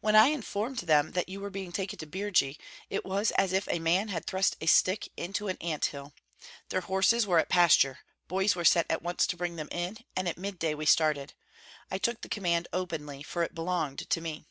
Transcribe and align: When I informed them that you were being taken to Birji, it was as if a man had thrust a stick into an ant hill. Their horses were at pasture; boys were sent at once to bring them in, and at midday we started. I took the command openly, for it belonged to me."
When 0.00 0.14
I 0.14 0.28
informed 0.28 0.76
them 0.78 1.10
that 1.10 1.28
you 1.28 1.40
were 1.40 1.50
being 1.50 1.72
taken 1.72 1.98
to 1.98 2.06
Birji, 2.06 2.56
it 2.88 3.04
was 3.04 3.32
as 3.32 3.52
if 3.52 3.66
a 3.68 3.80
man 3.80 4.06
had 4.06 4.24
thrust 4.24 4.56
a 4.60 4.66
stick 4.66 5.08
into 5.16 5.48
an 5.48 5.56
ant 5.60 5.86
hill. 5.86 6.14
Their 6.68 6.82
horses 6.82 7.26
were 7.26 7.40
at 7.40 7.48
pasture; 7.48 7.98
boys 8.28 8.54
were 8.54 8.64
sent 8.64 8.86
at 8.88 9.02
once 9.02 9.26
to 9.26 9.36
bring 9.36 9.56
them 9.56 9.68
in, 9.72 9.96
and 10.14 10.28
at 10.28 10.38
midday 10.38 10.74
we 10.74 10.86
started. 10.86 11.34
I 11.90 11.98
took 11.98 12.20
the 12.20 12.28
command 12.28 12.68
openly, 12.72 13.24
for 13.24 13.42
it 13.42 13.52
belonged 13.52 14.08
to 14.08 14.20
me." 14.20 14.46